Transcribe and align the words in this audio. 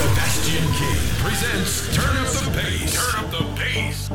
Sebastian 0.00 0.64
King 0.80 1.02
presents 1.20 1.94
Turn 1.94 2.16
Up 2.16 2.28
the 2.32 2.50
Bass. 2.56 2.92
Turn 2.96 3.22
Up 3.22 3.30
the 3.30 3.44
Bass. 3.58 4.10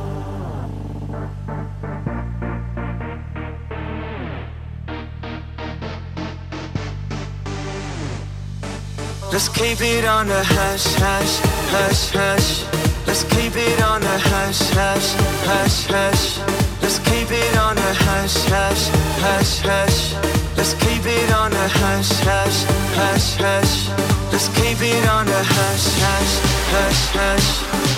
Let's 9.32 9.50
keep 9.50 9.80
it 9.82 10.06
on 10.06 10.28
the 10.28 10.44
hush, 10.44 10.88
hush, 10.96 11.40
hush, 11.70 12.10
hush. 12.10 12.66
Let's 13.06 13.24
keep 13.26 13.56
it 13.56 13.84
on 13.84 14.02
the 14.02 14.18
hush, 14.18 14.62
hush, 14.72 15.14
hush, 15.46 15.86
hush. 15.86 16.40
Let's 16.82 16.98
keep 16.98 17.30
it 17.30 17.58
on 17.58 17.76
the 17.76 17.94
hush, 18.06 18.38
hush, 18.50 18.90
hush, 19.22 19.60
hush. 19.60 20.45
Let's 20.58 20.74
keep 20.74 21.06
it 21.06 21.32
on 21.34 21.52
the 21.52 21.68
hush, 21.80 22.12
hush, 22.24 22.64
hush, 22.96 23.36
hush. 23.36 23.90
Let's 24.32 24.48
keep 24.50 24.80
it 24.82 25.06
on 25.08 25.26
the 25.26 25.44
hush, 25.56 25.88
hush, 26.04 26.34
hush, 26.74 27.04
hush. 27.20 27.50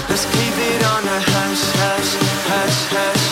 Let's 0.10 0.26
keep 0.26 0.58
it 0.72 0.84
on 0.94 1.04
the 1.04 1.20
hush, 1.32 1.64
hush, 1.82 2.12
hush, 2.50 2.80
hush. 2.96 3.26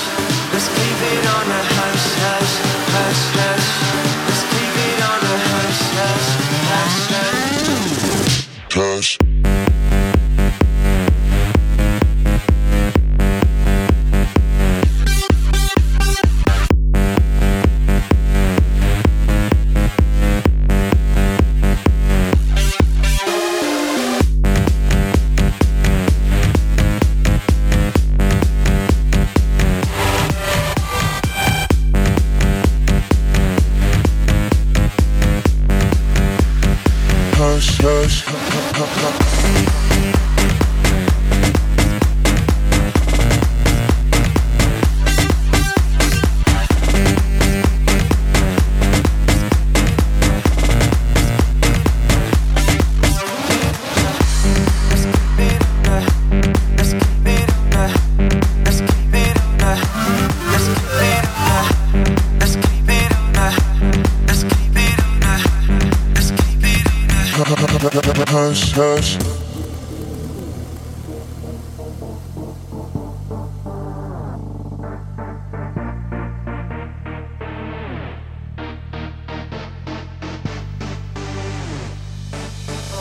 Let's 0.53 0.69
keep 0.77 0.99
it 1.13 1.25
on 1.37 1.45
the 1.53 1.61
hush, 1.75 2.05
hush, 2.23 2.53
hush, 2.93 3.23
hush. 3.39 3.64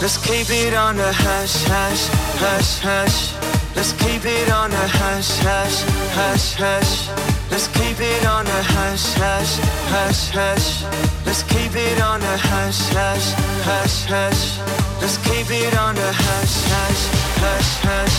Let's 0.04 0.18
keep 0.18 0.50
it 0.50 0.74
on 0.74 0.96
the 0.96 1.10
hush, 1.14 1.64
hush, 1.64 2.08
hush, 2.36 2.78
hush. 2.84 3.32
Let's 3.74 3.94
keep 3.94 4.22
it 4.26 4.52
on 4.52 4.68
the 4.68 4.86
hush, 5.00 5.32
hush, 5.40 5.80
hush, 6.12 6.52
hush. 6.60 7.08
Let's 7.50 7.68
keep 7.68 7.98
it 7.98 8.26
on 8.26 8.44
the 8.44 8.62
hush, 8.76 9.14
hush, 9.16 9.56
hush, 9.88 10.28
hush. 10.28 10.84
Let's 11.24 11.42
keep 11.44 11.74
it 11.74 12.02
on 12.02 12.20
the 12.20 12.36
hush, 12.36 12.84
hush, 12.92 13.32
hush, 13.64 14.04
hush. 14.04 14.60
Let's 15.00 15.16
keep 15.24 15.48
it 15.48 15.72
on 15.72 15.94
the 15.94 16.12
hush, 16.12 16.56
hush, 16.68 17.00
hush, 17.40 17.72
hush. 17.88 18.16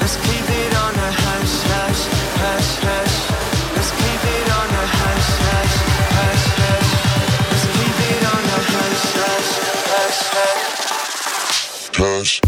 Let's 0.00 0.16
keep 0.24 0.48
it 0.48 0.74
on 0.80 0.94
the 0.96 1.10
hush, 1.12 1.52
hush, 1.68 2.02
hush, 2.40 2.72
hush. 2.88 3.12
Let's 3.76 3.92
keep 4.00 4.24
it 4.32 4.48
on 4.48 4.68
the 4.72 4.84
hush, 4.96 5.28
hush, 5.44 5.76
hush, 6.08 6.44
hush. 6.56 6.88
Let's 7.52 7.66
keep 7.76 7.98
it 8.16 8.22
on 8.32 8.42
the 8.48 8.60
hush, 8.72 9.04
hush, 9.20 9.50
hush, 9.92 10.22
hush. 10.32 10.57
Hush. 12.00 12.40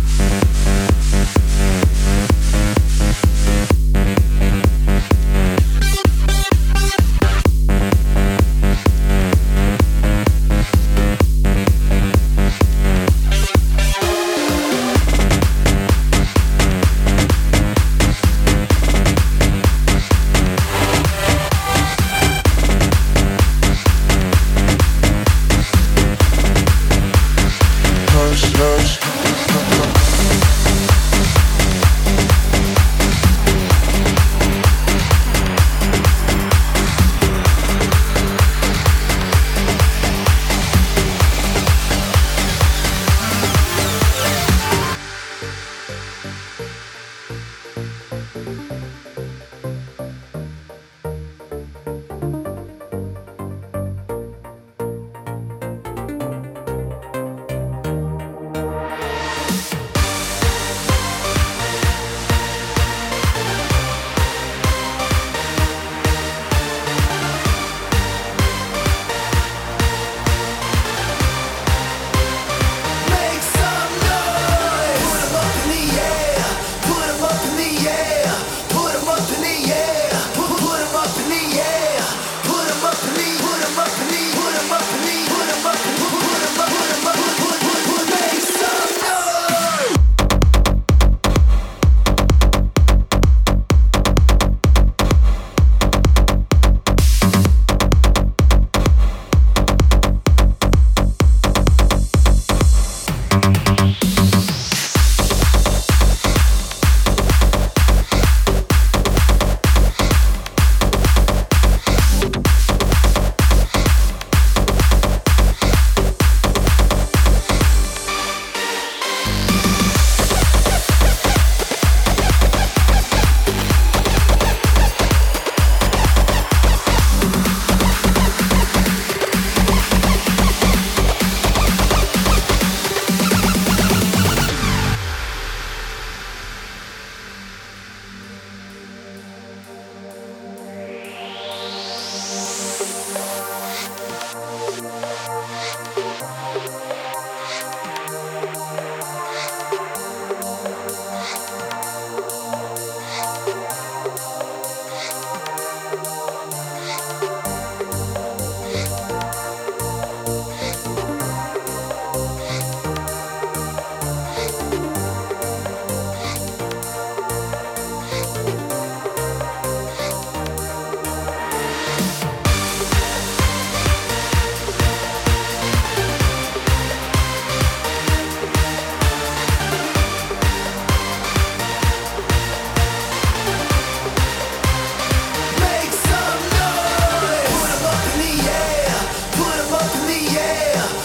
yeah. 190.52 190.99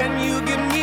And 0.00 0.22
you 0.22 0.40
give 0.42 0.72
me 0.72 0.77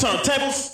turntables. 0.00 0.69